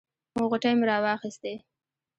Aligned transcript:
غوټې 0.49 0.71
مې 0.77 0.85
راواخیستې. 0.89 1.53